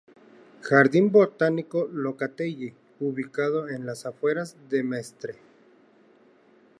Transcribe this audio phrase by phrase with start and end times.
[0.63, 5.35] Jardín Botánico Locatelli, ubicado en las afueras de Mestre.